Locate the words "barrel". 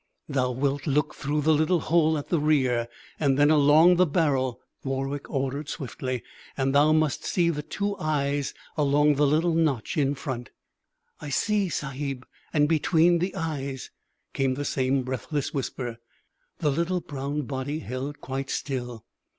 4.07-4.59